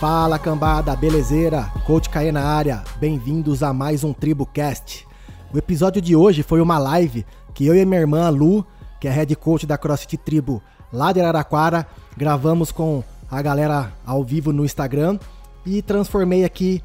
[0.00, 1.70] Fala cambada, belezeira?
[1.86, 5.06] Coach Caê na área, bem-vindos a mais um TribuCast.
[5.52, 8.66] O episódio de hoje foi uma live que eu e minha irmã Lu,
[8.98, 14.24] que é head coach da CrossFit Tribo lá de Araraquara, gravamos com a galera ao
[14.24, 15.18] vivo no Instagram
[15.66, 16.82] e transformei aqui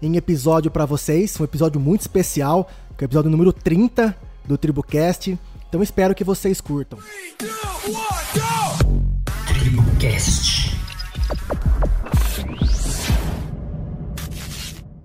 [0.00, 4.56] em episódio para vocês, um episódio muito especial, que é o episódio número 30 do
[4.56, 5.36] TribuCast.
[5.68, 7.00] Então espero que vocês curtam.
[9.48, 10.76] TribuCast.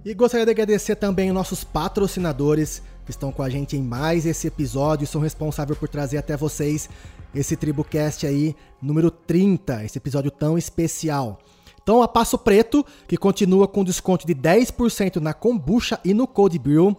[0.07, 4.25] E gostaria de agradecer também os nossos patrocinadores que estão com a gente em mais
[4.25, 6.89] esse episódio, são responsáveis por trazer até vocês
[7.35, 11.38] esse TribuCast aí, número 30, esse episódio tão especial.
[11.83, 16.58] Então, a Passo Preto, que continua com desconto de 10% na kombucha e no cold
[16.58, 16.95] brew.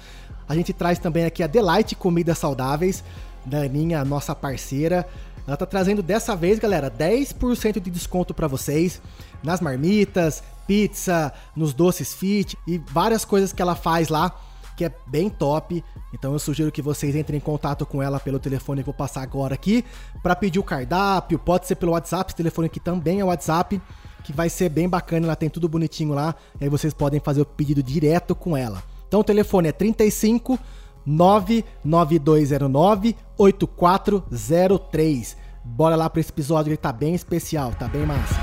[0.49, 3.03] a gente traz também aqui a Delight Comidas Saudáveis,
[3.45, 5.07] da Aninha, nossa parceira.
[5.47, 9.01] Ela tá trazendo dessa vez, galera, 10% de desconto para vocês
[9.43, 14.35] nas marmitas, pizza, nos doces fit e várias coisas que ela faz lá
[14.77, 15.85] que é bem top.
[16.13, 18.95] Então eu sugiro que vocês entrem em contato com ela pelo telefone que eu vou
[18.95, 19.85] passar agora aqui
[20.23, 23.81] para pedir o cardápio, pode ser pelo WhatsApp, esse telefone aqui também é o WhatsApp
[24.23, 27.43] que vai ser bem bacana, ela tem tudo bonitinho lá, e aí vocês podem fazer
[27.43, 28.83] o pedido direto com ela.
[29.09, 30.59] Então o telefone é 35
[31.05, 35.37] 99209 8403.
[35.65, 38.41] Bora lá para esse episódio, ele tá bem especial, tá bem massa.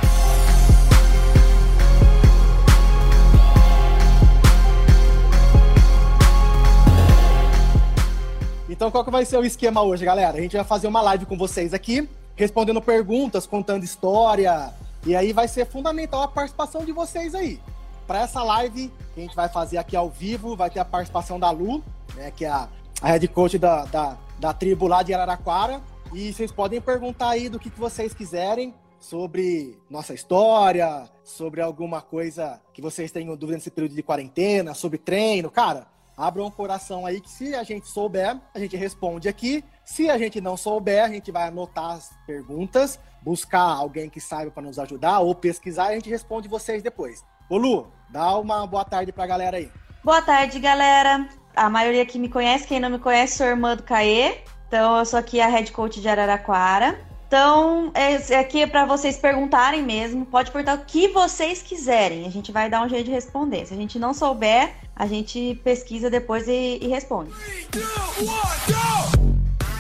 [8.70, 10.38] Então qual que vai ser o esquema hoje, galera?
[10.38, 14.72] A gente vai fazer uma live com vocês aqui, respondendo perguntas, contando história,
[15.06, 17.60] e aí vai ser fundamental a participação de vocês aí.
[18.06, 21.40] Para essa live que a gente vai fazer aqui ao vivo, vai ter a participação
[21.40, 21.84] da Lu,
[22.16, 22.68] né, que é a,
[23.04, 25.82] head coach da, da, da tribo lá de Araraquara.
[26.14, 32.02] E vocês podem perguntar aí do que, que vocês quiserem sobre nossa história, sobre alguma
[32.02, 35.50] coisa que vocês tenham dúvida nesse período de quarentena, sobre treino.
[35.50, 35.88] Cara,
[36.18, 39.64] abram o coração aí que se a gente souber, a gente responde aqui.
[39.86, 44.52] Se a gente não souber, a gente vai anotar as perguntas buscar alguém que saiba
[44.52, 47.24] para nos ajudar ou pesquisar a gente responde vocês depois.
[47.50, 49.72] Ô Lu, dá uma boa tarde para a galera aí.
[50.04, 51.28] Boa tarde, galera.
[51.56, 54.38] A maioria que me conhece, quem não me conhece, sou irmã do Caê.
[54.68, 57.00] Então, eu sou aqui a head coach de Araraquara.
[57.28, 60.26] Então, esse aqui é para vocês perguntarem mesmo.
[60.26, 62.26] Pode perguntar o que vocês quiserem.
[62.26, 63.66] A gente vai dar um jeito de responder.
[63.66, 67.32] Se a gente não souber, a gente pesquisa depois e, e responde.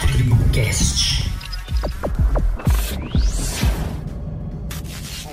[0.01, 1.28] Dreamcast.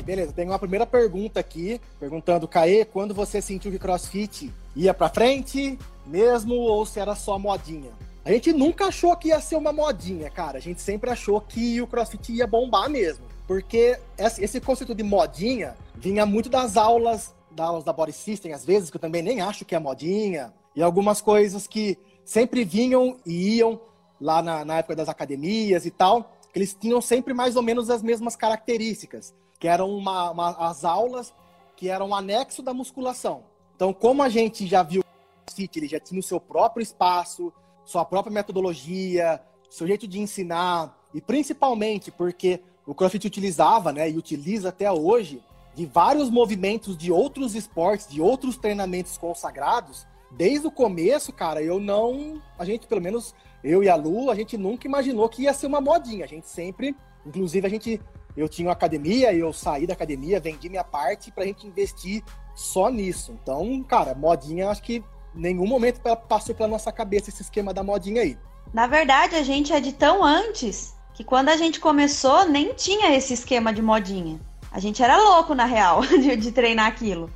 [0.07, 0.33] Beleza.
[0.33, 5.77] Tem uma primeira pergunta aqui, perguntando, Caê, quando você sentiu que crossfit ia pra frente
[6.07, 7.91] mesmo ou se era só modinha?
[8.25, 10.59] A gente nunca achou que ia ser uma modinha, cara.
[10.59, 13.25] A gente sempre achou que o crossfit ia bombar mesmo.
[13.49, 18.65] Porque esse conceito de modinha vinha muito das aulas, das aulas da Body System, às
[18.65, 23.17] vezes, que eu também nem acho que é modinha, e algumas coisas que sempre vinham
[23.25, 23.81] e iam
[24.21, 28.03] lá na, na época das academias e tal, eles tinham sempre mais ou menos as
[28.03, 31.33] mesmas características que eram uma, uma, as aulas
[31.77, 33.45] que eram um anexo da musculação.
[33.75, 35.05] Então, como a gente já viu o
[35.45, 37.53] CrossFit, ele já tinha o seu próprio espaço,
[37.85, 44.17] sua própria metodologia, seu jeito de ensinar, e principalmente porque o CrossFit utilizava, né, e
[44.17, 45.43] utiliza até hoje,
[45.75, 51.79] de vários movimentos de outros esportes, de outros treinamentos consagrados, desde o começo, cara, eu
[51.79, 52.43] não.
[52.59, 55.67] A gente, pelo menos eu e a Lu, a gente nunca imaginou que ia ser
[55.67, 56.25] uma modinha.
[56.25, 56.97] A gente sempre.
[57.25, 58.01] Inclusive, a gente
[58.37, 62.23] eu tinha uma academia, eu saí da academia, vendi minha parte para a gente investir
[62.55, 63.37] só nisso.
[63.43, 65.03] Então, cara, modinha, acho que
[65.35, 68.39] nenhum momento passou pela nossa cabeça esse esquema da modinha aí.
[68.73, 73.15] Na verdade, a gente é de tão antes que quando a gente começou, nem tinha
[73.17, 74.39] esse esquema de modinha.
[74.71, 77.31] A gente era louco, na real, de, de treinar aquilo.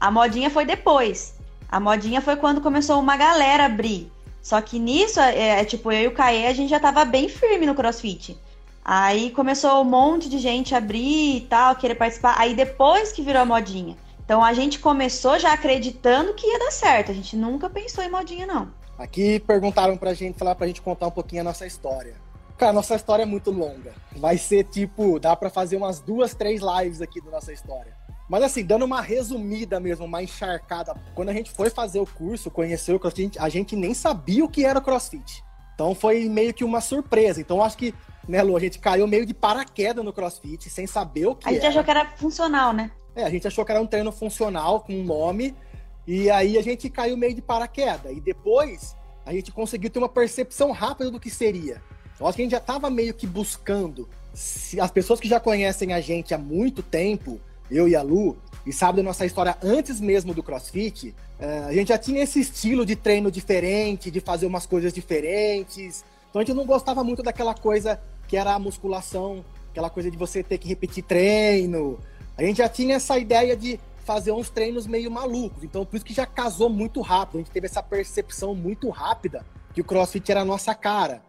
[0.00, 1.38] A modinha foi depois.
[1.68, 4.10] A modinha foi quando começou uma galera abrir.
[4.42, 7.28] Só que nisso, é, é, tipo, eu e o Caê, a gente já tava bem
[7.28, 8.36] firme no crossfit.
[8.84, 12.36] Aí começou um monte de gente abrir e tal, querer participar.
[12.38, 13.96] Aí depois que virou a modinha.
[14.24, 17.10] Então a gente começou já acreditando que ia dar certo.
[17.10, 18.72] A gente nunca pensou em modinha, não.
[18.98, 22.14] Aqui perguntaram pra gente, falar pra gente contar um pouquinho a nossa história.
[22.56, 23.94] Cara, nossa história é muito longa.
[24.16, 27.96] Vai ser tipo, dá para fazer umas duas, três lives aqui da nossa história.
[28.28, 30.94] Mas assim, dando uma resumida mesmo, uma encharcada.
[31.14, 34.48] Quando a gente foi fazer o curso, conheceu o CrossFit, a gente nem sabia o
[34.48, 35.42] que era o CrossFit.
[35.74, 37.40] Então foi meio que uma surpresa.
[37.40, 37.92] Então acho que,
[38.28, 41.52] né, Lu, a gente caiu meio de paraquedas no CrossFit, sem saber o que A
[41.52, 41.68] gente era.
[41.68, 42.90] achou que era funcional, né?
[43.14, 45.54] É, a gente achou que era um treino funcional, com um nome.
[46.06, 48.16] E aí a gente caiu meio de paraquedas.
[48.16, 51.82] E depois a gente conseguiu ter uma percepção rápida do que seria.
[52.18, 54.08] Eu acho que a gente já estava meio que buscando.
[54.80, 57.40] As pessoas que já conhecem a gente há muito tempo,
[57.70, 61.72] eu e a Lu, e sabem da nossa história antes mesmo do CrossFit, é, a
[61.72, 66.04] gente já tinha esse estilo de treino diferente, de fazer umas coisas diferentes.
[66.30, 70.16] Então a gente não gostava muito daquela coisa que era a musculação, aquela coisa de
[70.16, 71.98] você ter que repetir treino.
[72.38, 75.62] A gente já tinha essa ideia de fazer uns treinos meio malucos.
[75.62, 77.36] Então por isso que já casou muito rápido.
[77.36, 79.44] A gente teve essa percepção muito rápida
[79.74, 81.22] que o CrossFit era a nossa cara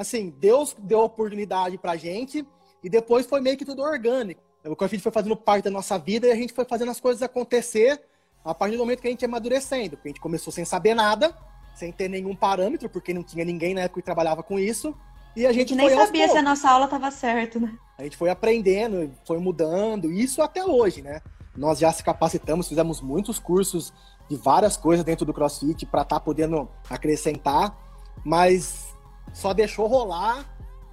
[0.00, 2.46] assim, Deus deu oportunidade pra gente
[2.82, 4.40] e depois foi meio que tudo orgânico.
[4.64, 7.20] O CrossFit foi fazendo parte da nossa vida e a gente foi fazendo as coisas
[7.22, 8.00] acontecer
[8.44, 9.96] a partir do momento que a gente ia amadurecendo.
[9.96, 11.36] Porque a gente começou sem saber nada,
[11.78, 14.94] sem ter nenhum parâmetro, porque não tinha ninguém na época que trabalhava com isso.
[15.36, 17.72] E a gente, a gente nem sabia se a nossa aula estava certa, né?
[17.96, 21.20] A gente foi aprendendo, foi mudando, isso até hoje, né?
[21.56, 23.92] Nós já se capacitamos, fizemos muitos cursos
[24.28, 27.76] de várias coisas dentro do CrossFit para estar tá podendo acrescentar,
[28.24, 28.88] mas
[29.32, 30.44] só deixou rolar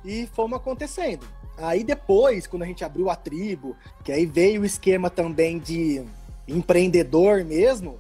[0.04, 1.28] e fomos acontecendo.
[1.58, 6.06] Aí depois, quando a gente abriu a tribo, que aí veio o esquema também de
[6.48, 7.98] empreendedor mesmo,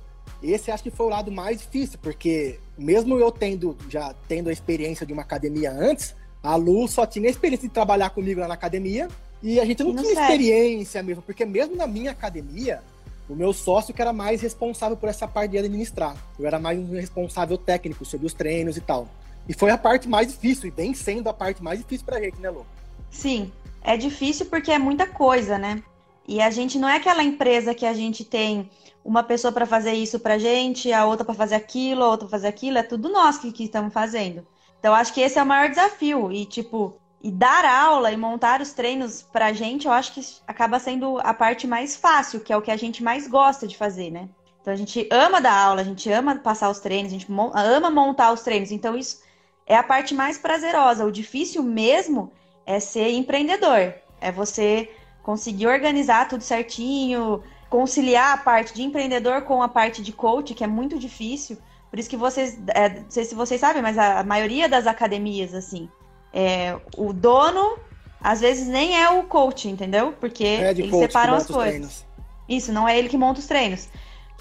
[0.51, 4.53] esse acho que foi o lado mais difícil, porque mesmo eu tendo já tendo a
[4.53, 8.47] experiência de uma academia antes, a Lu só tinha a experiência de trabalhar comigo lá
[8.47, 9.07] na academia
[9.41, 12.81] e a gente não, não tinha experiência mesmo, porque mesmo na minha academia,
[13.29, 16.15] o meu sócio que era mais responsável por essa parte de administrar.
[16.39, 19.07] Eu era mais um responsável técnico sobre os treinos e tal.
[19.47, 22.39] E foi a parte mais difícil, e vem sendo a parte mais difícil pra gente,
[22.39, 22.65] né, Lu?
[23.09, 23.51] Sim,
[23.83, 25.83] é difícil porque é muita coisa, né?
[26.27, 28.69] E a gente não é aquela empresa que a gente tem
[29.05, 32.37] uma pessoa para fazer isso pra gente, a outra para fazer aquilo, a outra pra
[32.37, 34.45] fazer aquilo, é tudo nós que, que estamos fazendo.
[34.79, 36.31] Então acho que esse é o maior desafio.
[36.31, 40.79] E tipo, e dar aula e montar os treinos pra gente, eu acho que acaba
[40.79, 44.09] sendo a parte mais fácil, que é o que a gente mais gosta de fazer,
[44.09, 44.27] né?
[44.59, 47.91] Então a gente ama dar aula, a gente ama passar os treinos, a gente ama
[47.91, 48.71] montar os treinos.
[48.71, 49.21] Então isso
[49.67, 51.05] é a parte mais prazerosa.
[51.05, 52.31] O difícil mesmo
[52.65, 53.93] é ser empreendedor.
[54.19, 54.89] É você
[55.21, 60.63] conseguir organizar tudo certinho, conciliar a parte de empreendedor com a parte de coach, que
[60.63, 61.57] é muito difícil.
[61.89, 65.53] Por isso que vocês, é, não sei se vocês sabem, mas a, maioria das academias,
[65.53, 65.89] assim,
[66.33, 67.77] é, o dono,
[68.21, 70.13] às vezes nem é o coach, entendeu?
[70.19, 72.05] Porque é eles separam as coisas.
[72.47, 73.89] Isso, não é ele que monta os treinos.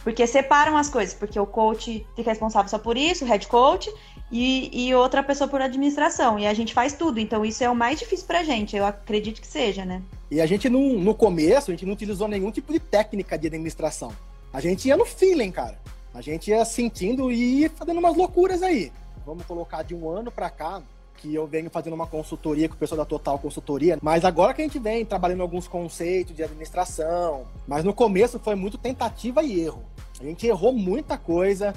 [0.03, 3.91] Porque separam as coisas, porque o coach fica responsável só por isso, o head coach,
[4.35, 6.41] e, e outra pessoa por administração.
[6.41, 9.41] E a gente faz tudo, então isso é o mais difícil pra gente, eu acredito
[9.41, 10.03] que seja, né?
[10.29, 13.47] E a gente, não, no começo, a gente não utilizou nenhum tipo de técnica de
[13.47, 14.13] administração.
[14.53, 15.79] A gente ia no feeling, cara.
[16.13, 18.91] A gente ia sentindo e fazendo umas loucuras aí.
[19.25, 20.83] Vamos colocar de um ano pra cá,
[21.19, 24.63] que eu venho fazendo uma consultoria com o pessoal da Total Consultoria, mas agora que
[24.63, 29.61] a gente vem trabalhando alguns conceitos de administração, mas no começo foi muito tentativa e
[29.61, 29.85] erro.
[30.21, 31.73] A gente errou muita coisa,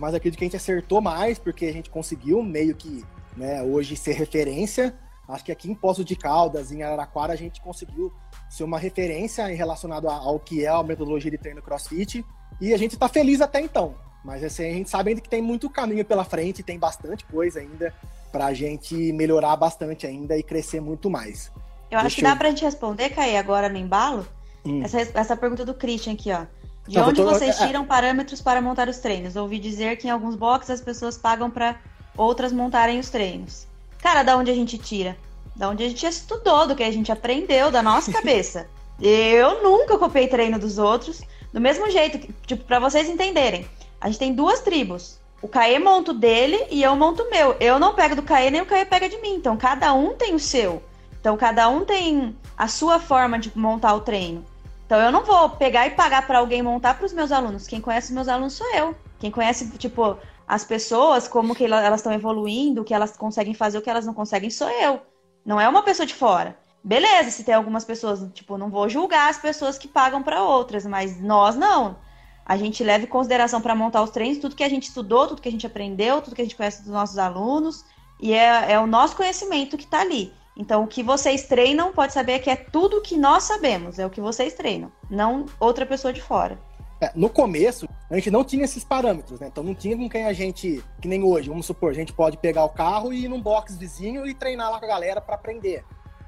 [0.00, 3.04] mas acredito que a gente acertou mais, porque a gente conseguiu meio que
[3.36, 4.94] né, hoje ser referência.
[5.28, 8.10] Acho que aqui em Poços de Caldas, em Araraquara, a gente conseguiu
[8.48, 12.24] ser uma referência em relacionado ao que é a metodologia de treino CrossFit.
[12.58, 13.94] E a gente está feliz até então.
[14.24, 17.60] Mas assim, a gente sabe ainda que tem muito caminho pela frente, tem bastante coisa
[17.60, 17.94] ainda
[18.32, 21.52] para a gente melhorar bastante ainda e crescer muito mais.
[21.90, 22.36] Eu acho Deixa que dá eu...
[22.36, 24.26] para a gente responder, Caí, agora no embalo,
[24.64, 24.82] hum.
[24.82, 26.46] essa, essa pergunta do Christian aqui, ó.
[26.86, 29.36] De não, onde vocês tiram parâmetros para montar os treinos?
[29.36, 31.76] Ouvi dizer que em alguns boxes as pessoas pagam para
[32.16, 33.66] outras montarem os treinos.
[33.98, 35.16] Cara, da onde a gente tira?
[35.54, 38.66] Da onde a gente estudou, do que a gente aprendeu, da nossa cabeça.
[39.00, 41.22] Eu nunca copiei treino dos outros.
[41.52, 43.66] Do mesmo jeito, tipo, para vocês entenderem,
[44.00, 45.18] a gente tem duas tribos.
[45.42, 47.56] O Caê monta o dele e eu monto o meu.
[47.58, 49.34] Eu não pego do Caê, nem o Caê pega de mim.
[49.34, 50.82] Então, cada um tem o seu.
[51.18, 54.44] Então, cada um tem a sua forma de montar o treino.
[54.90, 57.68] Então eu não vou pegar e pagar para alguém montar para os meus alunos.
[57.68, 58.92] Quem conhece os meus alunos sou eu.
[59.20, 60.16] Quem conhece, tipo,
[60.48, 64.04] as pessoas, como que elas estão evoluindo, o que elas conseguem fazer, o que elas
[64.04, 65.00] não conseguem, sou eu.
[65.46, 66.58] Não é uma pessoa de fora.
[66.82, 70.84] Beleza, se tem algumas pessoas, tipo, não vou julgar as pessoas que pagam para outras,
[70.84, 71.96] mas nós não.
[72.44, 75.40] A gente leva em consideração para montar os treinos tudo que a gente estudou, tudo
[75.40, 77.84] que a gente aprendeu, tudo que a gente conhece dos nossos alunos,
[78.18, 80.34] e é, é o nosso conhecimento que está ali.
[80.56, 84.10] Então, o que vocês treinam, pode saber que é tudo que nós sabemos, é o
[84.10, 86.58] que vocês treinam, não outra pessoa de fora.
[87.00, 89.46] É, no começo, a gente não tinha esses parâmetros, né?
[89.46, 92.36] Então não tinha com quem a gente, que nem hoje, vamos supor, a gente pode
[92.36, 95.34] pegar o carro e ir num box vizinho e treinar lá com a galera para
[95.34, 95.82] aprender.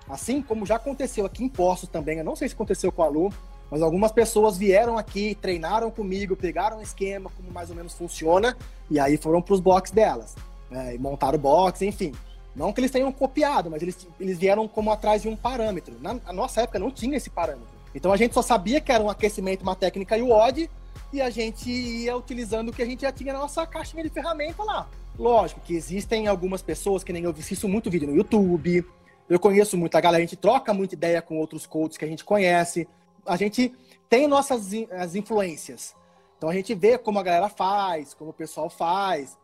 [0.08, 3.08] Assim como já aconteceu aqui em Poços também, eu não sei se aconteceu com a
[3.08, 3.30] Lu,
[3.70, 8.56] mas algumas pessoas vieram aqui, treinaram comigo, pegaram um esquema, como mais ou menos funciona,
[8.90, 10.34] e aí foram para os boxes delas.
[10.70, 10.94] Né?
[10.94, 12.12] E montaram o box, enfim.
[12.54, 15.96] Não que eles tenham copiado, mas eles, eles vieram como atrás de um parâmetro.
[16.00, 17.72] Na, na nossa época não tinha esse parâmetro.
[17.94, 20.70] Então a gente só sabia que era um aquecimento, uma técnica e o odd,
[21.12, 24.08] e a gente ia utilizando o que a gente já tinha na nossa caixinha de
[24.08, 24.88] ferramenta lá.
[25.18, 28.84] Lógico que existem algumas pessoas que nem eu assisto muito vídeo no YouTube,
[29.28, 32.24] eu conheço muita galera, a gente troca muita ideia com outros coaches que a gente
[32.24, 32.88] conhece,
[33.26, 33.72] a gente
[34.08, 35.94] tem nossas as influências.
[36.38, 39.38] Então a gente vê como a galera faz, como o pessoal faz,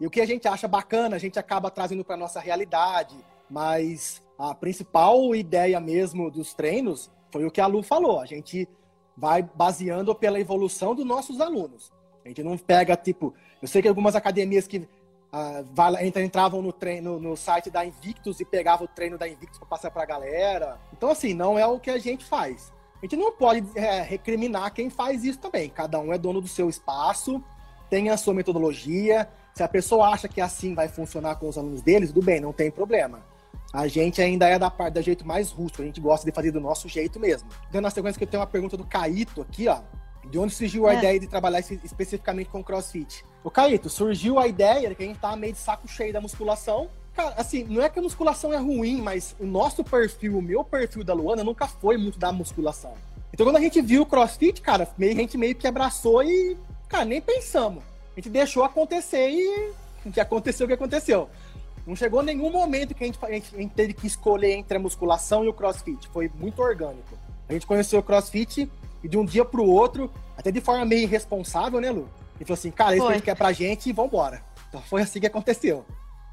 [0.00, 3.14] e o que a gente acha bacana, a gente acaba trazendo para nossa realidade,
[3.50, 8.18] mas a principal ideia mesmo dos treinos foi o que a Lu falou.
[8.18, 8.66] A gente
[9.14, 11.92] vai baseando pela evolução dos nossos alunos.
[12.24, 14.88] A gente não pega, tipo, eu sei que algumas academias que
[15.30, 15.62] ah,
[16.24, 19.90] entravam no, treino, no site da Invictus e pegavam o treino da Invictus para passar
[19.90, 20.80] para a galera.
[20.92, 22.72] Então, assim, não é o que a gente faz.
[22.96, 25.68] A gente não pode é, recriminar quem faz isso também.
[25.68, 27.42] Cada um é dono do seu espaço,
[27.88, 29.28] tem a sua metodologia.
[29.60, 32.50] Se a pessoa acha que assim vai funcionar com os alunos deles, tudo bem, não
[32.50, 33.20] tem problema.
[33.70, 36.50] A gente ainda é da parte da jeito mais rústico, a gente gosta de fazer
[36.50, 37.46] do nosso jeito mesmo.
[37.70, 39.80] Dando na sequência que eu tenho uma pergunta do Caíto aqui, ó.
[40.24, 40.96] De onde surgiu a é.
[40.96, 43.22] ideia de trabalhar especificamente com crossfit?
[43.44, 46.88] O Caíto, surgiu a ideia que a gente tá meio de saco cheio da musculação.
[47.14, 50.64] Cara, assim, não é que a musculação é ruim, mas o nosso perfil, o meu
[50.64, 52.94] perfil da Luana nunca foi muito da musculação.
[53.30, 56.56] Então quando a gente viu o crossfit, cara, a gente meio que abraçou e,
[56.88, 57.89] cara, nem pensamos.
[58.16, 59.72] A gente deixou acontecer e
[60.04, 61.28] o que aconteceu, o que aconteceu.
[61.86, 65.44] Não chegou nenhum momento que a gente, a gente, teve que escolher entre a musculação
[65.44, 66.08] e o crossfit.
[66.08, 67.18] Foi muito orgânico.
[67.48, 68.70] A gente conheceu o crossfit
[69.02, 72.08] e de um dia pro outro, até de forma meio irresponsável, né, Lu?
[72.38, 74.42] E falou assim, cara, isso que a gente quer pra gente e vambora.
[74.68, 75.84] Então foi assim que aconteceu.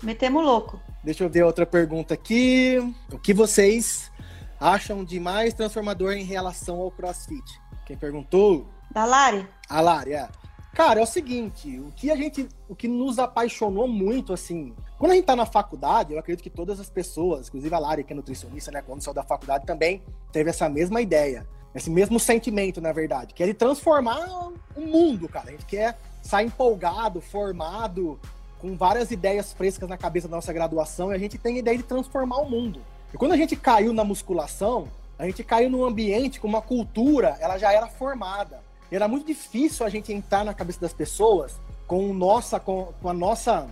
[0.04, 0.80] Metemos louco.
[1.04, 2.78] Deixa eu ver outra pergunta aqui.
[3.12, 4.12] O que vocês
[4.60, 7.44] acham de mais transformador em relação ao crossfit?
[7.86, 8.68] Quem perguntou?
[8.92, 9.48] Da Lari?
[9.70, 10.30] A Lari, é.
[10.78, 15.14] Cara, é o seguinte, o que a gente, o que nos apaixonou muito, assim, quando
[15.14, 18.14] a gente tá na faculdade, eu acredito que todas as pessoas, inclusive a Lari, que
[18.14, 22.80] é nutricionista, né, quando saiu da faculdade também, teve essa mesma ideia, esse mesmo sentimento,
[22.80, 25.48] na verdade, que é de transformar o mundo, cara.
[25.48, 28.20] A gente quer sair empolgado, formado,
[28.60, 31.78] com várias ideias frescas na cabeça da nossa graduação, e a gente tem a ideia
[31.78, 32.84] de transformar o mundo.
[33.12, 37.36] E quando a gente caiu na musculação, a gente caiu num ambiente com uma cultura,
[37.40, 42.14] ela já era formada era muito difícil a gente entrar na cabeça das pessoas com,
[42.14, 43.68] nossa, com, com a nossa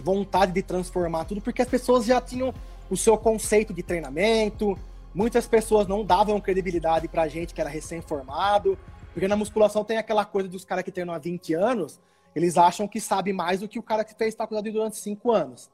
[0.00, 2.52] vontade de transformar tudo, porque as pessoas já tinham
[2.90, 4.78] o seu conceito de treinamento,
[5.14, 8.78] muitas pessoas não davam credibilidade pra gente que era recém-formado,
[9.12, 12.00] porque na musculação tem aquela coisa dos caras que treinam há 20 anos,
[12.34, 15.70] eles acham que sabe mais do que o cara que fez faculdade durante 5 anos.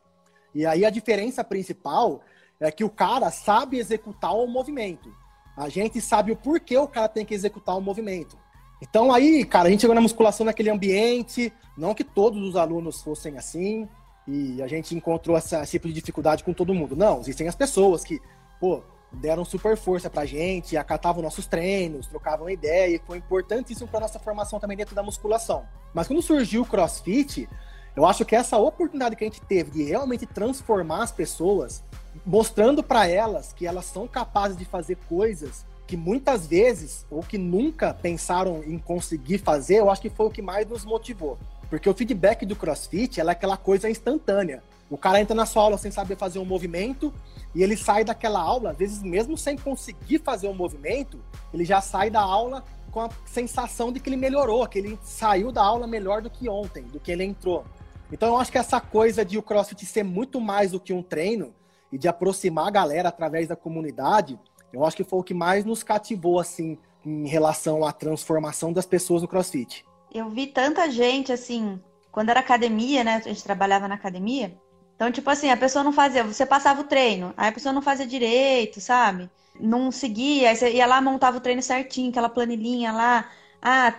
[0.55, 2.23] E aí a diferença principal
[2.61, 5.13] é que o cara sabe executar o movimento.
[5.57, 8.39] A gente sabe o porquê o cara tem que executar o movimento.
[8.83, 13.01] Então aí, cara, a gente chegou na musculação naquele ambiente, não que todos os alunos
[13.01, 13.89] fossem assim,
[14.27, 16.97] e a gente encontrou essa, esse tipo de dificuldade com todo mundo.
[16.97, 18.21] Não, existem as pessoas que,
[18.59, 24.01] pô, deram super força pra gente, acatavam nossos treinos, trocavam ideia, e foi importantíssimo pra
[24.01, 25.65] nossa formação também dentro da musculação.
[25.95, 27.49] Mas quando surgiu o CrossFit,
[27.95, 31.85] eu acho que essa oportunidade que a gente teve de realmente transformar as pessoas,
[32.27, 37.37] mostrando para elas que elas são capazes de fazer coisas que muitas vezes, ou que
[37.37, 41.39] nunca pensaram em conseguir fazer, eu acho que foi o que mais nos motivou.
[41.69, 44.63] Porque o feedback do CrossFit é aquela coisa instantânea.
[44.89, 47.13] O cara entra na sua aula sem saber fazer um movimento
[47.55, 51.21] e ele sai daquela aula, às vezes mesmo sem conseguir fazer um movimento,
[51.53, 55.53] ele já sai da aula com a sensação de que ele melhorou, que ele saiu
[55.53, 57.67] da aula melhor do que ontem, do que ele entrou.
[58.11, 61.03] Então eu acho que essa coisa de o CrossFit ser muito mais do que um
[61.03, 61.53] treino
[61.93, 64.41] e de aproximar a galera através da comunidade,
[64.73, 68.87] eu acho que foi o que mais nos cativou, assim, em relação à transformação das
[68.87, 69.85] pessoas no CrossFit.
[70.13, 73.17] Eu vi tanta gente, assim, quando era academia, né?
[73.17, 74.57] A gente trabalhava na academia.
[74.95, 77.83] Então, tipo assim, a pessoa não fazia, você passava o treino, aí a pessoa não
[77.83, 79.29] fazia direito, sabe?
[79.59, 83.29] Não seguia, aí você ia lá, montava o treino certinho, aquela planilhinha lá.
[83.61, 83.95] Ah,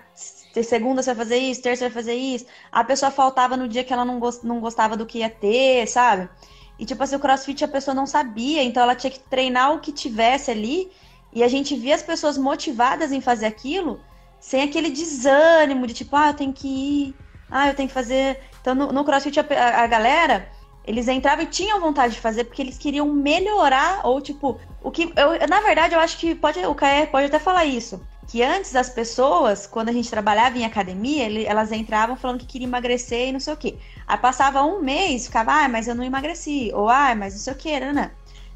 [0.64, 2.46] segunda você vai fazer isso, terça você vai fazer isso.
[2.72, 6.30] A pessoa faltava no dia que ela não, não gostava do que ia ter, sabe?
[6.78, 9.80] E, tipo assim, o crossfit a pessoa não sabia, então ela tinha que treinar o
[9.80, 10.92] que tivesse ali.
[11.32, 14.00] E a gente via as pessoas motivadas em fazer aquilo,
[14.40, 17.16] sem aquele desânimo de tipo, ah, eu tenho que ir,
[17.50, 18.40] ah, eu tenho que fazer.
[18.62, 20.50] Então, no, no crossfit, a, a galera,
[20.86, 25.14] eles entravam e tinham vontade de fazer porque eles queriam melhorar, ou tipo, o que.
[25.16, 28.76] Eu, na verdade, eu acho que pode, o Caê pode até falar isso que antes
[28.76, 33.30] as pessoas, quando a gente trabalhava em academia, ele, elas entravam falando que queria emagrecer
[33.30, 33.78] e não sei o quê.
[34.08, 37.54] Aí passava um mês, ficava, ah, mas eu não emagreci, ou ah, mas não sei
[37.54, 38.12] o né, né?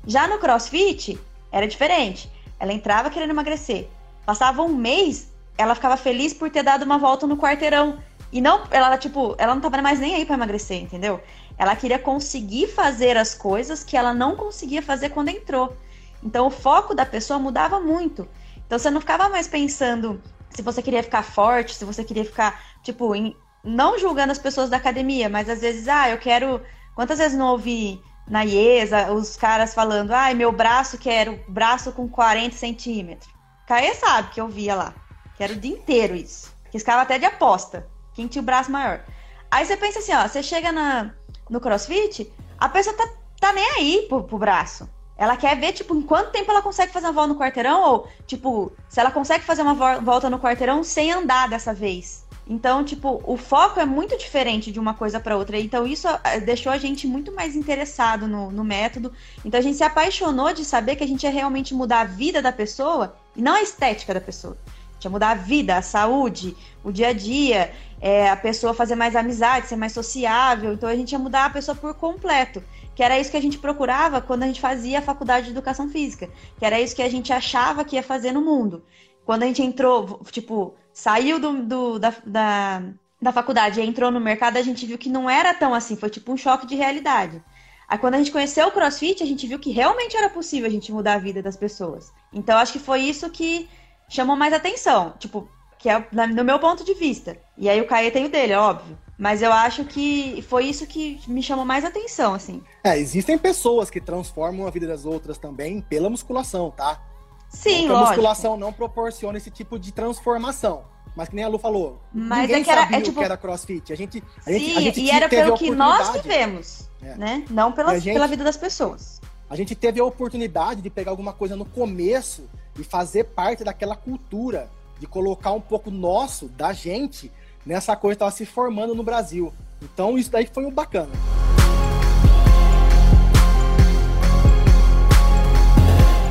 [0.05, 1.19] Já no crossfit,
[1.51, 2.29] era diferente.
[2.59, 3.87] Ela entrava querendo emagrecer.
[4.25, 7.99] Passava um mês, ela ficava feliz por ter dado uma volta no quarteirão.
[8.31, 11.21] E não, ela, tipo, ela não tava mais nem aí para emagrecer, entendeu?
[11.57, 15.75] Ela queria conseguir fazer as coisas que ela não conseguia fazer quando entrou.
[16.23, 18.27] Então o foco da pessoa mudava muito.
[18.65, 22.61] Então você não ficava mais pensando se você queria ficar forte, se você queria ficar,
[22.83, 23.35] tipo, em,
[23.67, 26.61] não julgando as pessoas da academia, mas às vezes, ah, eu quero.
[26.95, 31.91] Quantas vezes não ouvi na IESA os caras falando, ai, ah, meu braço quero braço
[31.91, 33.29] com 40 centímetros.
[33.67, 34.93] Caê sabe que eu via lá.
[35.37, 36.55] Quero o dia inteiro isso.
[36.71, 37.87] Que ficava até de aposta.
[38.13, 39.03] Quem tinha o braço maior.
[39.51, 41.13] Aí você pensa assim, ó, você chega na,
[41.49, 43.07] no crossfit, a pessoa tá,
[43.39, 44.89] tá nem aí pro, pro braço.
[45.17, 48.07] Ela quer ver, tipo, em quanto tempo ela consegue fazer uma volta no quarteirão, ou,
[48.27, 52.27] tipo, se ela consegue fazer uma volta no quarteirão sem andar dessa vez.
[52.49, 55.59] Então, tipo, o foco é muito diferente de uma coisa para outra.
[55.59, 59.11] Então, isso eh, deixou a gente muito mais interessado no, no, método.
[59.43, 62.41] Então, a gente se apaixonou de saber que a gente ia realmente mudar a vida
[62.41, 64.57] da pessoa e não a estética da pessoa.
[64.65, 68.73] A gente ia mudar a vida, a saúde, o dia a dia, é, a pessoa
[68.73, 70.71] fazer mais amizade, ser mais sociável.
[70.71, 72.63] Então, a gente ia mudar a pessoa por completo
[72.97, 75.87] que era isso que a gente procurava quando a gente fazia a faculdade de educação
[75.87, 78.83] física, que era isso que a gente achava que ia fazer no mundo.
[79.23, 82.81] Quando a gente entrou, tipo, saiu do, do da, da,
[83.21, 86.09] da faculdade e entrou no mercado, a gente viu que não era tão assim, foi
[86.09, 87.39] tipo um choque de realidade.
[87.87, 90.71] Aí quando a gente conheceu o CrossFit, a gente viu que realmente era possível a
[90.71, 92.11] gente mudar a vida das pessoas.
[92.33, 93.69] Então acho que foi isso que
[94.09, 97.37] chamou mais atenção, tipo, que é no meu ponto de vista.
[97.55, 98.97] E aí o Caê tem o dele, é óbvio.
[99.17, 102.61] Mas eu acho que foi isso que me chamou mais atenção, assim.
[102.83, 107.01] É, existem pessoas que transformam a vida das outras também pela musculação, tá?
[107.49, 107.95] Sim, lógico.
[107.95, 110.83] A musculação não proporciona esse tipo de transformação.
[111.15, 113.17] Mas que nem a Lu falou, Mas ninguém é que era, sabia é, tipo...
[113.17, 113.91] o que era crossfit.
[113.91, 117.15] A gente, a Sim, gente, a gente e era pelo que nós vivemos, é.
[117.15, 117.45] né?
[117.49, 119.19] Não pela, gente, pela vida das pessoas.
[119.49, 123.95] A gente teve a oportunidade de pegar alguma coisa no começo e fazer parte daquela
[123.95, 127.31] cultura, de colocar um pouco nosso, da gente,
[127.67, 129.53] nessa coisa estava se formando no Brasil.
[129.81, 131.11] Então isso daí foi um bacana.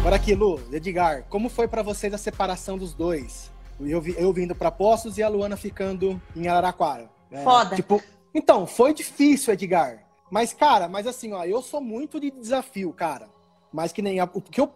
[0.01, 3.51] Agora aqui, Lu, Edgar, como foi para vocês a separação dos dois?
[3.79, 7.11] Eu, eu vindo para Poços e a Luana ficando em Araraquara.
[7.31, 7.77] É, Foda.
[7.77, 10.07] Tipo, então, foi difícil, Edgar.
[10.31, 13.29] Mas, cara, mas assim, ó, eu sou muito de desafio, cara.
[13.73, 14.71] Mas que nem a, o que eu,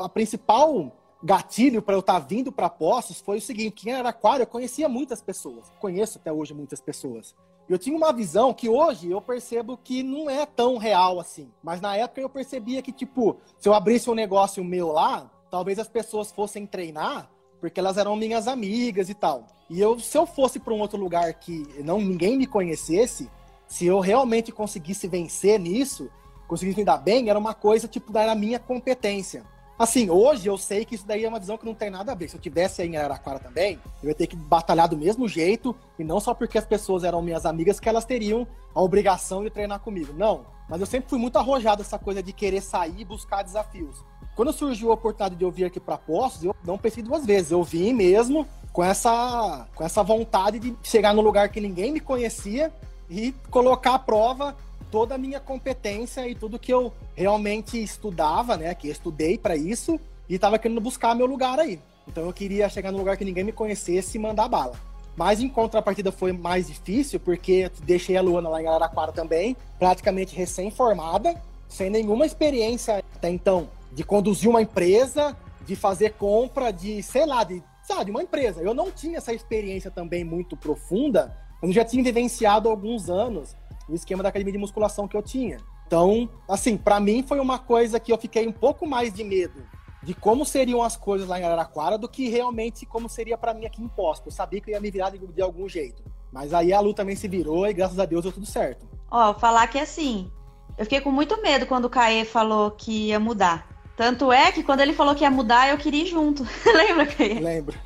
[0.00, 4.42] a principal gatilho para eu estar tá vindo para Poços foi o seguinte: em Araraquara
[4.42, 7.34] eu conhecia muitas pessoas, conheço até hoje muitas pessoas.
[7.68, 11.50] Eu tinha uma visão que hoje eu percebo que não é tão real assim.
[11.62, 15.78] Mas na época eu percebia que, tipo, se eu abrisse um negócio meu lá, talvez
[15.78, 17.30] as pessoas fossem treinar
[17.62, 19.46] porque elas eram minhas amigas e tal.
[19.70, 23.30] E eu, se eu fosse para um outro lugar que não ninguém me conhecesse,
[23.68, 26.10] se eu realmente conseguisse vencer nisso,
[26.48, 29.46] conseguisse me dar bem, era uma coisa tipo da minha competência.
[29.82, 32.14] Assim, hoje eu sei que isso daí é uma visão que não tem nada a
[32.14, 32.28] ver.
[32.28, 35.74] Se eu tivesse aí em Araraquara também, eu ia ter que batalhar do mesmo jeito,
[35.98, 39.50] e não só porque as pessoas eram minhas amigas que elas teriam a obrigação de
[39.50, 40.12] treinar comigo.
[40.16, 40.46] Não.
[40.68, 44.04] Mas eu sempre fui muito arrojado essa coisa de querer sair e buscar desafios.
[44.36, 47.50] Quando surgiu a oportunidade de eu vir aqui para Postos, eu não pensei duas vezes.
[47.50, 51.98] Eu vim mesmo com essa, com essa vontade de chegar num lugar que ninguém me
[51.98, 52.72] conhecia
[53.10, 54.56] e colocar à prova
[54.92, 58.74] toda a minha competência e tudo que eu realmente estudava, né?
[58.74, 61.80] Que estudei para isso e estava querendo buscar meu lugar aí.
[62.06, 64.74] Então eu queria chegar num lugar que ninguém me conhecesse e mandar bala.
[65.16, 70.36] Mas em contrapartida foi mais difícil, porque deixei a Luana lá em Araraquara também, praticamente
[70.36, 75.34] recém-formada, sem nenhuma experiência até então de conduzir uma empresa,
[75.66, 78.60] de fazer compra, de, sei lá, de, sabe, uma empresa.
[78.60, 83.54] Eu não tinha essa experiência também muito profunda, eu já tinha vivenciado alguns anos
[83.88, 85.58] o esquema da academia de musculação que eu tinha.
[85.86, 89.62] Então, assim, para mim foi uma coisa que eu fiquei um pouco mais de medo
[90.02, 93.64] de como seriam as coisas lá em Araraquara do que realmente como seria para mim
[93.64, 94.26] aqui em Posto.
[94.26, 96.02] Eu sabia que eu ia me virar de, de, algum jeito.
[96.32, 98.86] Mas aí a Lu também se virou e graças a Deus deu tudo certo.
[99.10, 100.30] Ó, falar que assim,
[100.76, 103.68] eu fiquei com muito medo quando o Caê falou que ia mudar.
[103.96, 106.42] Tanto é que quando ele falou que ia mudar, eu queria ir junto.
[106.66, 107.34] Lembra, Caê?
[107.34, 107.78] Lembro.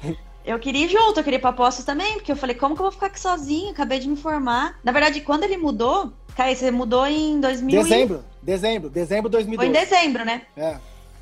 [0.46, 2.80] Eu queria ir junto, eu queria ir pra Postos também, porque eu falei, como que
[2.80, 3.72] eu vou ficar aqui sozinho?
[3.72, 4.78] Acabei de me formar.
[4.84, 8.24] Na verdade, quando ele mudou, Caí, você mudou em 2000 Dezembro.
[8.42, 8.46] E...
[8.46, 9.56] Dezembro, dezembro de 2012.
[9.56, 10.42] Foi em dezembro, né?
[10.56, 10.76] É.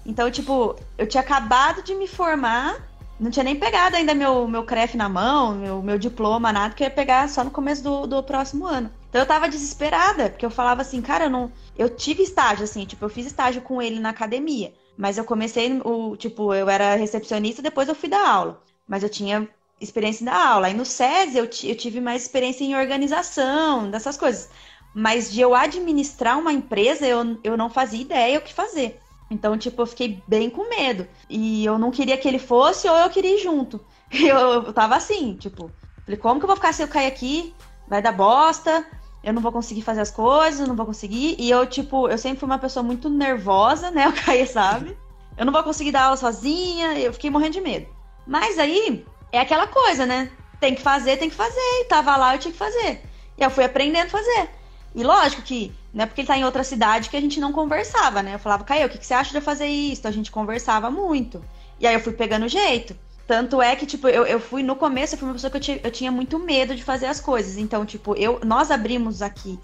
[0.05, 2.77] Então, tipo, eu tinha acabado de me formar,
[3.19, 6.83] não tinha nem pegado ainda meu, meu CREF na mão, meu, meu diploma, nada, que
[6.83, 8.91] eu ia pegar só no começo do, do próximo ano.
[9.09, 11.51] Então eu tava desesperada, porque eu falava assim, cara, eu não.
[11.79, 14.75] Eu tive estágio, assim, tipo, eu fiz estágio com ele na academia.
[14.97, 18.63] Mas eu comecei, o, tipo, eu era recepcionista, depois eu fui dar aula.
[18.87, 19.49] Mas eu tinha
[19.81, 20.67] experiência da aula.
[20.67, 24.49] Aí no SESI eu, eu tive mais experiência em organização, dessas coisas.
[24.95, 29.01] Mas de eu administrar uma empresa, eu, eu não fazia ideia o que fazer.
[29.31, 31.07] Então, tipo, eu fiquei bem com medo.
[31.29, 33.81] E eu não queria que ele fosse ou eu queria ir junto.
[34.15, 35.73] Eu, eu tava assim, tipo,
[36.05, 37.53] falei, como que eu vou ficar se eu cair aqui?
[37.89, 38.87] Vai dar bosta,
[39.25, 41.35] eu não vou conseguir fazer as coisas, eu não vou conseguir.
[41.37, 44.07] E eu, tipo, eu sempre fui uma pessoa muito nervosa, né?
[44.09, 44.97] O Caio sabe.
[45.37, 47.89] Eu não vou conseguir dar aula sozinha, eu fiquei morrendo de medo.
[48.27, 50.31] Mas aí, é aquela coisa, né?
[50.61, 51.61] Tem que fazer, tem que fazer.
[51.81, 53.03] E tava lá, eu tinha que fazer.
[53.37, 54.49] E eu fui aprendendo a fazer.
[54.95, 57.53] E lógico que, não é porque ele tá em outra cidade que a gente não
[57.53, 58.35] conversava, né?
[58.35, 60.07] Eu falava, Caio, o que, que você acha de eu fazer isso?
[60.07, 61.45] A gente conversava muito.
[61.81, 62.97] E aí eu fui pegando jeito.
[63.27, 65.61] Tanto é que, tipo, eu, eu fui no começo, eu fui uma pessoa que eu
[65.61, 67.57] tinha, eu tinha muito medo de fazer as coisas.
[67.57, 69.59] Então, tipo, eu, nós abrimos aqui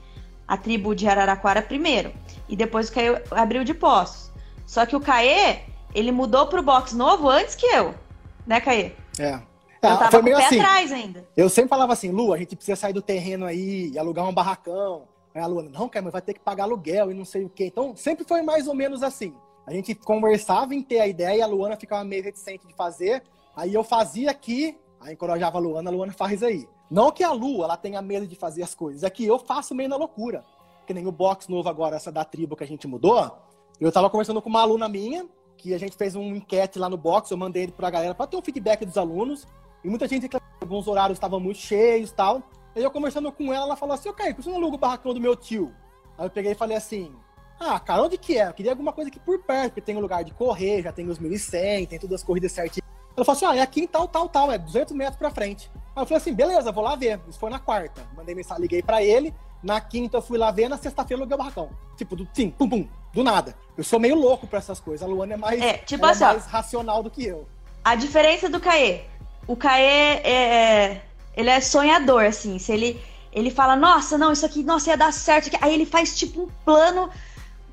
[0.48, 2.12] a tribo de Araraquara primeiro.
[2.48, 4.32] E depois o Caê abriu de Poços.
[4.66, 5.60] Só que o Caê,
[5.94, 7.94] ele mudou pro box novo antes que eu.
[8.46, 8.92] Né, Caê?
[9.18, 9.34] É.
[9.82, 10.60] Eu Ah, tava foi com o meio pé assim.
[10.60, 11.26] atrás ainda.
[11.36, 14.32] Eu sempre falava assim, Lu, a gente precisa sair do terreno aí e alugar um
[14.32, 15.04] barracão.
[15.34, 17.48] Aí a Luana, não, cara, mas vai ter que pagar aluguel e não sei o
[17.48, 17.66] quê.
[17.66, 19.32] Então, sempre foi mais ou menos assim.
[19.66, 23.22] A gente conversava em ter a ideia e a Luana ficava meio reticente de fazer.
[23.56, 26.68] Aí eu fazia aqui, aí encorajava a Luana, a Luana faz aí.
[26.90, 29.74] Não que a Lu, ela tenha medo de fazer as coisas, é que eu faço
[29.74, 30.44] meio na loucura.
[30.86, 33.30] Que nem o box novo agora, essa da tribo que a gente mudou.
[33.80, 35.24] Eu tava conversando com uma aluna minha,
[35.60, 38.26] que a gente fez um enquete lá no box, eu mandei ele pra galera pra
[38.26, 39.46] ter um feedback dos alunos.
[39.84, 42.42] E muita gente reclamou que alguns horários estavam muito cheios e tal.
[42.74, 44.78] Aí eu conversando com ela, ela falou assim, ok, por que você não aluga o
[44.78, 45.72] barracão do meu tio?
[46.16, 47.12] Aí eu peguei e falei assim,
[47.58, 48.48] ah, cara, onde que é?
[48.48, 51.06] Eu queria alguma coisa aqui por perto, porque tem um lugar de correr, já tem
[51.08, 52.84] os 1.100, tem todas as corridas certinho.
[53.16, 55.70] Ela falou assim, ah, é aqui em tal, tal, tal, é 200 metros pra frente.
[55.94, 57.20] Aí eu falei assim, beleza, vou lá ver.
[57.28, 58.06] Isso foi na quarta.
[58.16, 59.34] Mandei mensagem, liguei pra ele.
[59.62, 61.70] Na quinta eu fui lá ver, na sexta-feira eu aluguei o barracão.
[61.96, 63.56] Tipo, do, sim, pum, pum, do nada.
[63.76, 65.06] Eu sou meio louco pra essas coisas.
[65.06, 67.48] A Luana é mais, É, tipo ela assim, é mais racional do que eu.
[67.84, 69.02] A diferença do Caê.
[69.46, 71.02] O Caê é.
[71.36, 72.58] Ele é sonhador, assim.
[72.58, 73.00] Se ele.
[73.32, 75.56] Ele fala, nossa, não, isso aqui, nossa, ia dar certo.
[75.60, 77.08] Aí ele faz tipo um plano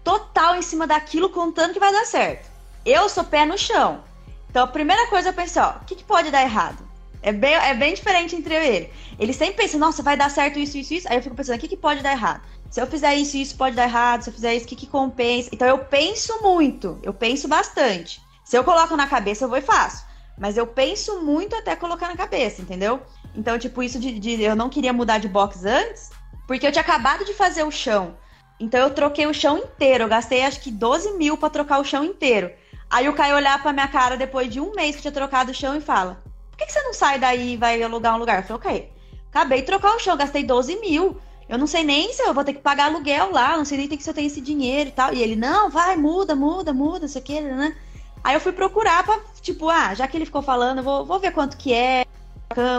[0.04, 2.50] total em cima daquilo, contando que vai dar certo.
[2.86, 4.04] Eu sou pé no chão.
[4.50, 6.88] Então a primeira coisa eu pensei, ó, o que, que pode dar errado?
[7.22, 8.94] É bem, é bem diferente entre ele.
[9.20, 11.10] Ele sempre pensa, nossa, vai dar certo isso, isso, isso.
[11.10, 12.42] Aí eu fico pensando, o que, que pode dar errado?
[12.70, 14.24] Se eu fizer isso, isso pode dar errado.
[14.24, 15.50] Se eu fizer isso, o que, que compensa?
[15.54, 18.22] Então eu penso muito, eu penso bastante.
[18.44, 20.06] Se eu coloco na cabeça, eu vou e faço.
[20.38, 23.02] Mas eu penso muito até colocar na cabeça, entendeu?
[23.36, 26.12] Então, tipo, isso de, de eu não queria mudar de box antes,
[26.48, 28.16] porque eu tinha acabado de fazer o chão.
[28.60, 30.04] Então eu troquei o chão inteiro.
[30.04, 32.52] Eu gastei acho que 12 mil pra trocar o chão inteiro.
[32.90, 35.52] Aí o Caio olhar pra minha cara depois de um mês que eu tinha trocado
[35.52, 38.20] o chão e fala: Por que, que você não sai daí e vai alugar um
[38.20, 38.40] lugar?
[38.40, 38.90] Eu falei, Caio,
[39.30, 41.20] acabei de trocar o chão, gastei 12 mil.
[41.50, 44.00] Eu não sei nem se eu vou ter que pagar aluguel lá, não sei nem
[44.00, 45.14] se eu tenho esse dinheiro e tal.
[45.14, 47.76] E ele, não, vai, muda, muda, muda, isso aqui, né?
[48.24, 51.20] Aí eu fui procurar pra, tipo, ah, já que ele ficou falando, eu vou, vou
[51.20, 52.06] ver quanto que é,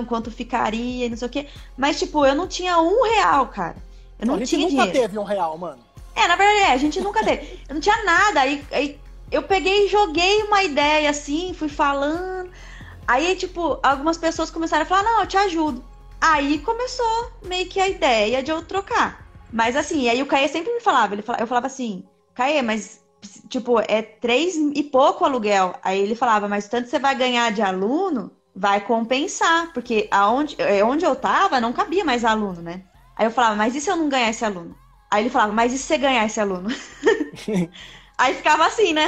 [0.06, 1.46] quanto ficaria, não sei o quê.
[1.76, 3.76] Mas, tipo, eu não tinha um real, cara.
[4.18, 5.00] Eu não a gente tinha nunca dinheiro.
[5.00, 5.78] teve um real, mano.
[6.14, 7.60] É, na verdade, é, a gente nunca teve.
[7.68, 8.40] Eu não tinha nada.
[8.40, 8.98] Aí, aí
[9.30, 12.50] eu peguei e joguei uma ideia assim, fui falando.
[13.06, 15.84] Aí, tipo, algumas pessoas começaram a falar: não, eu te ajudo.
[16.20, 19.26] Aí começou meio que a ideia de eu trocar.
[19.52, 22.04] Mas assim, aí o Caê sempre me falava, ele falava, eu falava assim,
[22.34, 23.02] Caê, mas
[23.48, 25.74] tipo, é três e pouco aluguel.
[25.82, 30.84] Aí ele falava, mas tanto você vai ganhar de aluno, vai compensar, porque aonde, é,
[30.84, 32.82] onde eu tava não cabia mais aluno, né?
[33.16, 34.76] Aí eu falava, mas e se eu não ganhar esse aluno?
[35.10, 36.68] Aí ele falava, mas e se você ganhar esse aluno?
[38.18, 39.06] aí ficava assim, né?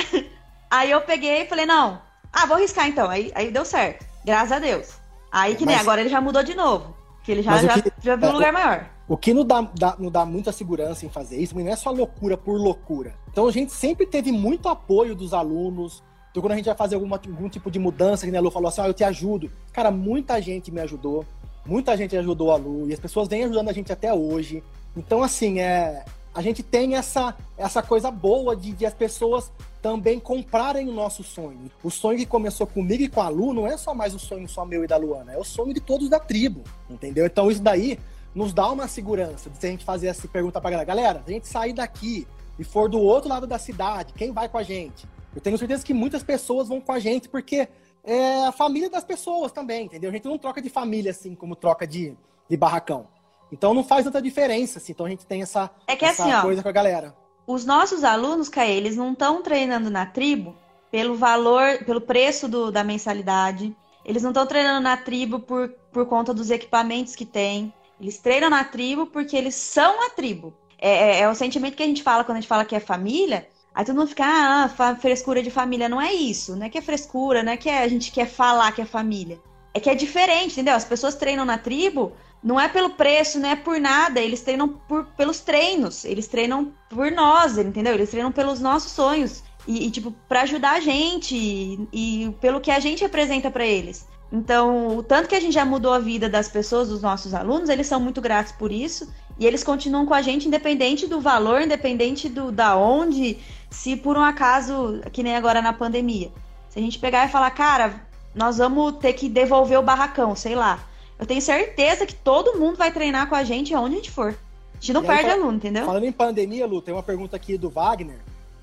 [0.70, 2.00] Aí eu peguei e falei, não,
[2.32, 3.10] ah, vou arriscar então.
[3.10, 4.94] Aí, aí deu certo, graças a Deus.
[5.30, 6.96] Aí que nem Mas- agora ele já mudou de novo,
[7.30, 8.86] que ele já, Mas já, que- já viu é, um lugar maior.
[9.08, 11.76] O que não dá, dá- não dá muita segurança em fazer isso, mas não é
[11.76, 13.14] só loucura por loucura.
[13.30, 16.02] Então a gente sempre teve muito apoio dos alunos.
[16.30, 18.68] Então quando a gente vai fazer alguma, algum tipo de mudança, que a Lu falou
[18.68, 19.50] assim, ah, eu te ajudo.
[19.72, 21.24] Cara, muita gente me ajudou.
[21.66, 22.88] Muita gente ajudou a Lu.
[22.88, 24.62] E as pessoas vêm ajudando a gente até hoje.
[24.96, 30.20] Então, assim, é, a gente tem essa, essa coisa boa de, de as pessoas também
[30.20, 31.70] comprarem o nosso sonho.
[31.82, 34.48] O sonho que começou comigo e com a Lu não é só mais o sonho
[34.48, 37.26] só meu e da Luana, é o sonho de todos da tribo, entendeu?
[37.26, 37.98] Então isso daí
[38.34, 41.30] nos dá uma segurança de se a gente fazer essa pergunta pra galera, galera, se
[41.30, 42.26] a gente sair daqui
[42.58, 45.06] e for do outro lado da cidade, quem vai com a gente?
[45.34, 47.68] Eu tenho certeza que muitas pessoas vão com a gente, porque
[48.04, 50.10] é a família das pessoas também, entendeu?
[50.10, 52.16] A gente não troca de família assim como troca de,
[52.48, 53.06] de barracão.
[53.52, 54.92] Então não faz tanta diferença, assim.
[54.92, 57.14] Então a gente tem essa, É que essa assim, ó, coisa com a galera.
[57.52, 60.56] Os nossos alunos, Caê, eles não estão treinando na tribo
[60.90, 63.74] pelo valor, pelo preço do, da mensalidade.
[64.04, 67.72] Eles não estão treinando na tribo por, por conta dos equipamentos que tem.
[68.00, 70.54] Eles treinam na tribo porque eles são a tribo.
[70.78, 72.80] É, é, é, o sentimento que a gente fala quando a gente fala que é
[72.80, 73.48] família.
[73.74, 75.88] Aí todo mundo fica, ah, frescura de família.
[75.88, 76.56] Não é isso.
[76.56, 79.40] Não é que é frescura, não é que a gente quer falar que é família.
[79.74, 80.74] É que é diferente, entendeu?
[80.74, 84.20] As pessoas treinam na tribo, não é pelo preço, não é por nada.
[84.20, 86.04] Eles treinam por, pelos treinos.
[86.04, 87.94] Eles treinam por nós, entendeu?
[87.94, 89.42] Eles treinam pelos nossos sonhos.
[89.66, 93.64] E, e tipo, para ajudar a gente e, e pelo que a gente representa para
[93.64, 94.08] eles.
[94.32, 97.68] Então, o tanto que a gente já mudou a vida das pessoas, dos nossos alunos,
[97.68, 99.12] eles são muito gratos por isso.
[99.38, 103.38] E eles continuam com a gente, independente do valor, independente do da onde,
[103.70, 106.30] se por um acaso, que nem agora na pandemia.
[106.68, 110.54] Se a gente pegar e falar, cara, nós vamos ter que devolver o barracão, sei
[110.54, 110.89] lá.
[111.20, 114.28] Eu tenho certeza que todo mundo vai treinar com a gente aonde a gente for.
[114.28, 115.84] A gente não e perde aí, aluno, entendeu?
[115.84, 118.18] Falando em pandemia, Lu, tem uma pergunta aqui do Wagner,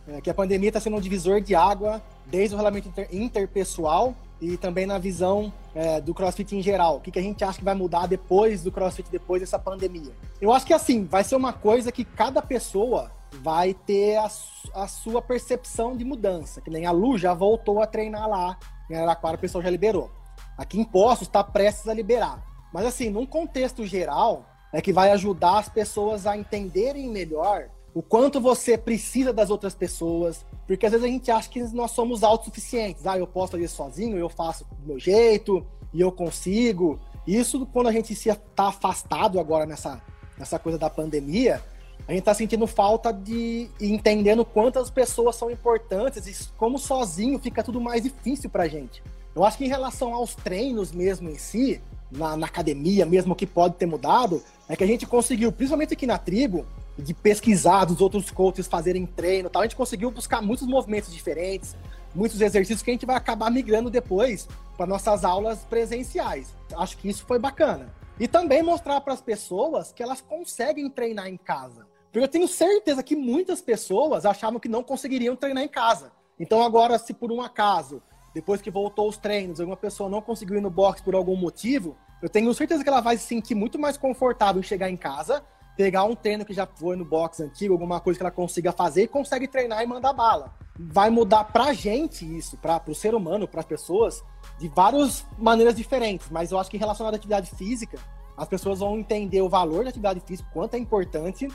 [0.08, 4.16] é, que a pandemia está sendo um divisor de água desde o relacionamento inter interpessoal
[4.42, 6.98] e também na visão é, do CrossFit em geral.
[6.98, 10.12] O que, que a gente acha que vai mudar depois do CrossFit, depois dessa pandemia?
[10.42, 14.28] Eu acho que assim, vai ser uma coisa que cada pessoa vai ter a,
[14.74, 16.60] a sua percepção de mudança.
[16.62, 18.58] Que nem a Lu já voltou a treinar lá
[18.90, 20.10] em Araraquara, o pessoal já liberou.
[20.58, 22.47] Aqui em Poços está prestes a liberar.
[22.74, 28.02] Mas assim, num contexto geral, é que vai ajudar as pessoas a entenderem melhor o
[28.04, 32.24] quanto você precisa das outras pessoas, porque às vezes a gente acha que nós somos
[32.24, 33.08] autossuficientes.
[33.08, 37.00] Ah, eu posso fazer sozinho, eu faço do meu jeito e eu consigo.
[37.26, 40.00] Isso quando a gente se está afastado agora nessa,
[40.38, 41.64] nessa coisa da pandemia,
[42.08, 47.64] a gente está sentindo falta de entendendo quantas pessoas são importantes e como sozinho fica
[47.64, 49.02] tudo mais difícil para a gente.
[49.36, 53.46] Eu acho que em relação aos treinos mesmo em si, na, na academia mesmo que
[53.46, 56.66] pode ter mudado, é que a gente conseguiu, principalmente aqui na tribo,
[56.98, 59.62] de pesquisar dos outros coaches fazerem treino tal.
[59.62, 61.76] A gente conseguiu buscar muitos movimentos diferentes,
[62.14, 66.54] muitos exercícios que a gente vai acabar migrando depois para nossas aulas presenciais.
[66.76, 67.94] Acho que isso foi bacana.
[68.20, 71.86] E também mostrar para as pessoas que elas conseguem treinar em casa.
[72.12, 76.12] Porque eu tenho certeza que muitas pessoas achavam que não conseguiriam treinar em casa.
[76.40, 78.02] Então agora, se por um acaso,
[78.38, 81.98] depois que voltou os treinos, alguma pessoa não conseguiu ir no box por algum motivo,
[82.22, 85.44] eu tenho certeza que ela vai se sentir muito mais confortável em chegar em casa
[85.76, 89.04] pegar um treino que já foi no box antigo, alguma coisa que ela consiga fazer
[89.04, 90.56] e consegue treinar e mandar bala.
[90.78, 94.24] Vai mudar pra gente isso, para o ser humano, para as pessoas,
[94.60, 96.30] de várias maneiras diferentes.
[96.30, 98.00] Mas eu acho que relacionado à atividade física,
[98.36, 101.48] as pessoas vão entender o valor da atividade física, quanto é importante,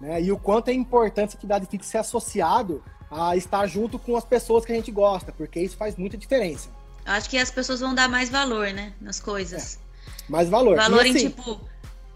[0.00, 0.22] né?
[0.22, 4.24] E o quanto é importante a atividade física ser associado a estar junto com as
[4.24, 6.68] pessoas que a gente gosta, porque isso faz muita diferença.
[7.04, 9.76] Acho que as pessoas vão dar mais valor, né, nas coisas.
[9.76, 10.76] É, mais valor.
[10.76, 11.60] Valor assim, em tipo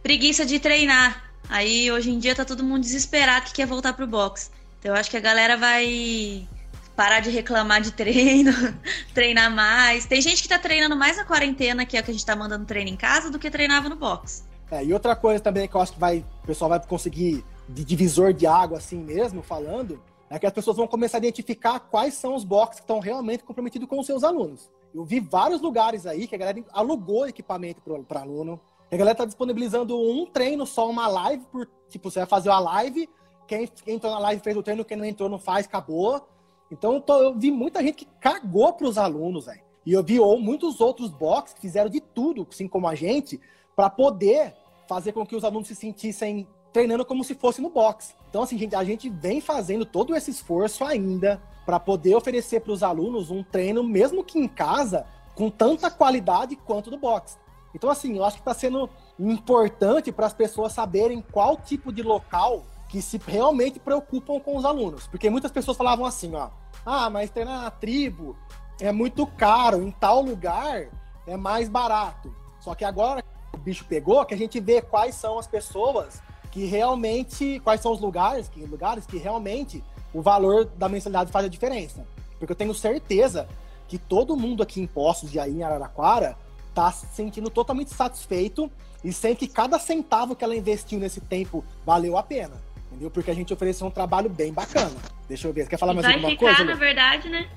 [0.03, 1.31] preguiça de treinar.
[1.49, 4.51] Aí hoje em dia tá todo mundo desesperado que quer voltar pro box.
[4.79, 6.49] Então eu acho que a galera vai
[6.97, 8.53] parar de reclamar de treino,
[9.15, 10.07] treinar mais.
[10.07, 12.65] Tem gente que tá treinando mais na quarentena, que é que a gente tá mandando
[12.65, 14.45] treino em casa, do que treinava no box.
[14.71, 17.85] É, e outra coisa também que eu acho que vai, o pessoal vai conseguir de
[17.85, 22.15] divisor de água assim mesmo, falando, é que as pessoas vão começar a identificar quais
[22.15, 24.71] são os boxes que estão realmente comprometidos com os seus alunos.
[24.95, 29.25] Eu vi vários lugares aí que a galera alugou equipamento para aluno, a galera tá
[29.25, 33.09] disponibilizando um treino só, uma live, por, tipo, você vai fazer uma live,
[33.47, 36.29] quem, quem entrou na live fez o treino, quem não entrou não faz, acabou.
[36.71, 39.61] Então eu, tô, eu vi muita gente que cagou pros alunos, velho.
[39.85, 43.41] E eu vi ou, muitos outros box que fizeram de tudo, assim como a gente,
[43.75, 44.55] para poder
[44.89, 48.15] fazer com que os alunos se sentissem treinando como se fosse no box.
[48.29, 52.73] Então, assim, gente, a gente vem fazendo todo esse esforço ainda para poder oferecer para
[52.73, 57.39] os alunos um treino, mesmo que em casa, com tanta qualidade quanto no box.
[57.75, 62.03] Então, assim, eu acho que está sendo importante para as pessoas saberem qual tipo de
[62.03, 65.07] local que se realmente preocupam com os alunos.
[65.07, 66.51] Porque muitas pessoas falavam assim, ó,
[66.85, 68.37] ah, mas treinar na tribo
[68.81, 70.89] é muito caro, em tal lugar
[71.27, 72.35] é mais barato.
[72.59, 76.65] Só que agora o bicho pegou, que a gente vê quais são as pessoas que
[76.65, 79.83] realmente, quais são os lugares, que lugares que realmente
[80.13, 82.05] o valor da mensalidade faz a diferença.
[82.39, 83.49] Porque eu tenho certeza
[83.87, 86.37] que todo mundo aqui em Poços e aí em Araraquara
[86.75, 88.71] tá se sentindo totalmente satisfeito
[89.05, 92.55] e sente que cada centavo que ela investiu nesse tempo valeu a pena.
[92.87, 93.11] Entendeu?
[93.11, 94.97] Porque a gente ofereceu um trabalho bem bacana.
[95.29, 95.69] Deixa eu ver.
[95.69, 96.57] Quer falar mais Vai alguma ficar, coisa?
[96.57, 97.49] Vai ficar, na verdade, né?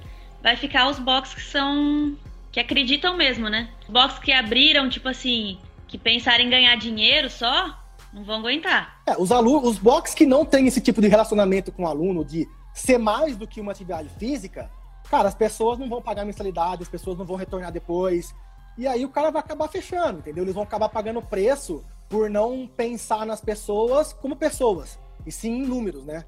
[0.41, 2.15] Vai ficar os box que são.
[2.51, 3.69] que acreditam mesmo, né?
[3.82, 7.77] Os box que abriram, tipo assim, que pensaram em ganhar dinheiro só,
[8.13, 9.02] não vão aguentar.
[9.08, 12.23] É, os alunos, os box que não têm esse tipo de relacionamento com o aluno,
[12.23, 14.69] de ser mais do que uma atividade física,
[15.10, 18.34] cara, as pessoas não vão pagar mensalidade, as pessoas não vão retornar depois.
[18.78, 20.43] E aí o cara vai acabar fechando, entendeu?
[20.43, 25.65] Eles vão acabar pagando preço por não pensar nas pessoas como pessoas, e sim em
[25.65, 26.23] números, né?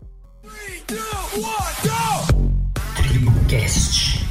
[2.95, 4.25] Tribocast.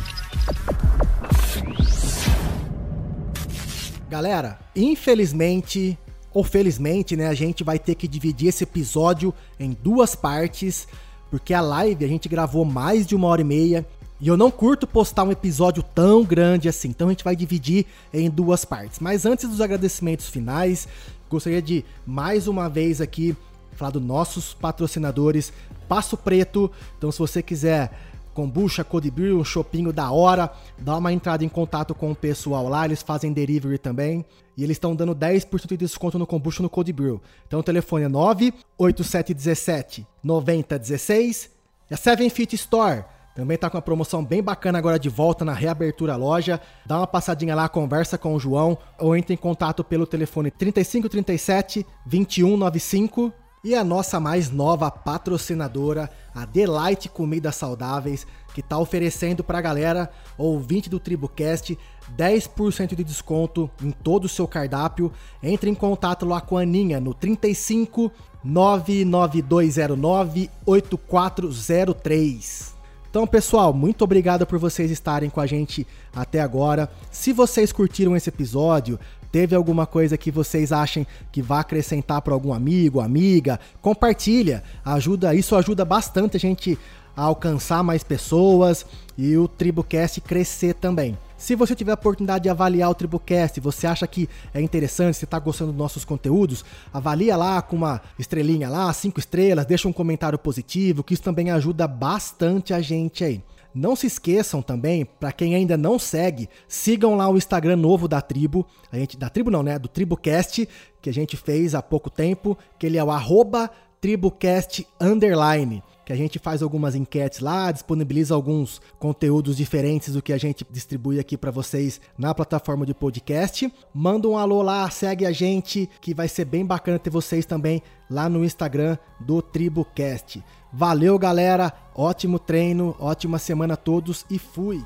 [4.08, 5.98] Galera, infelizmente
[6.34, 10.86] ou felizmente, né, a gente vai ter que dividir esse episódio em duas partes,
[11.30, 13.86] porque a live a gente gravou mais de uma hora e meia
[14.20, 17.86] e eu não curto postar um episódio tão grande assim, então a gente vai dividir
[18.12, 18.98] em duas partes.
[18.98, 20.88] Mas antes dos agradecimentos finais,
[21.30, 23.36] gostaria de mais uma vez aqui
[23.72, 25.52] falar dos nossos patrocinadores
[25.88, 26.70] Passo Preto.
[26.96, 27.92] Então, se você quiser
[28.34, 32.68] kombucha, cold brew, um chopinho da hora, dá uma entrada em contato com o pessoal
[32.68, 34.24] lá, eles fazem delivery também.
[34.56, 37.20] E eles estão dando 10% de desconto no kombucha no cold brew.
[37.46, 41.50] Então o telefone é 98717 9016.
[41.90, 45.44] E a Seven Fit Store também tá com uma promoção bem bacana agora de volta
[45.44, 46.60] na reabertura loja.
[46.86, 51.84] Dá uma passadinha lá, conversa com o João ou entre em contato pelo telefone 3537
[52.06, 53.32] 2195
[53.64, 59.62] e a nossa mais nova patrocinadora, a Delight Comidas Saudáveis, que está oferecendo para a
[59.62, 61.78] galera, ouvinte do TribuCast,
[62.16, 65.10] 10% de desconto em todo o seu cardápio.
[65.42, 68.12] Entre em contato lá com a Aninha no 35
[68.44, 72.74] 99209 8403.
[73.08, 76.90] Então, pessoal, muito obrigado por vocês estarem com a gente até agora.
[77.10, 78.98] Se vocês curtiram esse episódio,
[79.34, 84.62] teve alguma coisa que vocês achem que vai acrescentar para algum amigo, amiga, compartilha.
[84.84, 86.78] Ajuda, isso ajuda bastante a gente
[87.16, 88.86] a alcançar mais pessoas
[89.18, 91.18] e o Tribucast crescer também.
[91.36, 95.24] Se você tiver a oportunidade de avaliar o Tribucast, você acha que é interessante, você
[95.24, 99.92] está gostando dos nossos conteúdos, avalia lá com uma estrelinha lá, cinco estrelas, deixa um
[99.92, 103.42] comentário positivo, que isso também ajuda bastante a gente aí.
[103.74, 108.20] Não se esqueçam também, para quem ainda não segue, sigam lá o Instagram novo da
[108.20, 110.68] tribo, a gente da tribo não, né, do Tribucast,
[111.02, 113.68] que a gente fez há pouco tempo, que ele é o arroba
[114.00, 120.32] Tribucast underline que a gente faz algumas enquetes lá, disponibiliza alguns conteúdos diferentes do que
[120.32, 123.72] a gente distribui aqui para vocês na plataforma de podcast.
[123.92, 127.82] Manda um alô lá, segue a gente, que vai ser bem bacana ter vocês também
[128.10, 130.42] lá no Instagram do TribuCast.
[130.72, 131.72] Valeu, galera.
[131.94, 134.82] Ótimo treino, ótima semana a todos e fui.